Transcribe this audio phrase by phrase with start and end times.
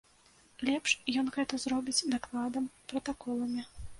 [0.69, 3.63] Лепш ён гэта зробіць дакладам, пратаколамі.